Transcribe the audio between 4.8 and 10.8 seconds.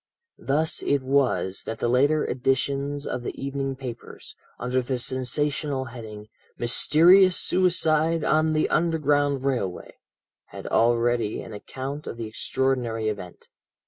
the sensational heading, 'Mysterious Suicide on the Underground Railway,' had